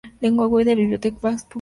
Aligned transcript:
Web 0.19 0.65
de 0.65 0.73
Bibliotecas 0.73 1.19
Públicas 1.19 1.31
de 1.33 1.37
Asturias 1.37 1.47